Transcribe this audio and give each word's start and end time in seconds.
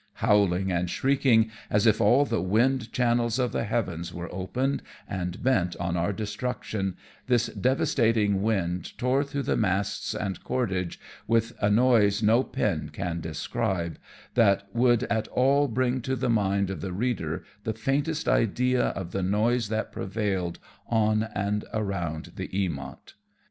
Howling 0.13 0.71
and 0.71 0.89
shrieking, 0.89 1.51
as 1.69 1.85
if 1.85 2.01
all 2.01 2.25
the 2.25 2.41
wind 2.41 2.91
channels 2.91 3.37
of 3.37 3.51
the 3.51 3.65
heavens 3.65 4.11
were 4.11 4.33
opened 4.33 4.81
and 5.07 5.43
bent 5.43 5.75
on 5.77 5.95
our 5.95 6.11
destruc 6.11 6.63
tion, 6.63 6.95
this 7.27 7.49
devastating 7.49 8.41
wind 8.41 8.97
tore 8.97 9.23
through 9.23 9.43
the 9.43 9.55
masts 9.55 10.15
and 10.15 10.43
cordage 10.43 10.99
with 11.27 11.53
a 11.61 11.69
noise 11.69 12.23
no 12.23 12.41
pen 12.43 12.89
can 12.89 13.21
describe 13.21 13.99
that 14.33 14.63
would 14.73 15.03
at 15.03 15.27
all 15.27 15.67
bring 15.67 16.01
to 16.01 16.15
the 16.15 16.31
mind 16.31 16.71
of 16.71 16.81
the 16.81 16.91
reader 16.93 17.43
the 17.63 17.71
faintest 17.73 18.27
idea 18.27 18.85
of 18.97 19.11
the 19.11 19.21
noise 19.21 19.69
that 19.69 19.91
prevailed 19.91 20.57
on 20.87 21.27
and 21.35 21.63
around 21.75 22.31
the 22.37 22.47
Eamont. 22.47 23.13